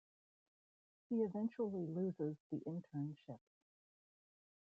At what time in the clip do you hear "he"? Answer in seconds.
1.09-1.17